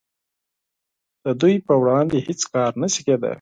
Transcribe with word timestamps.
د 1.23 1.25
دوی 1.41 1.55
په 1.67 1.73
وړاندې 1.81 2.17
هیڅ 2.27 2.41
کار 2.53 2.71
نشي 2.81 3.01
کیدای 3.07 3.29